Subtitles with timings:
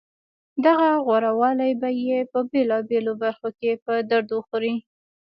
[0.65, 4.75] دغه غورهوالی به یې په بېلابېلو برخو کې په درد وخوري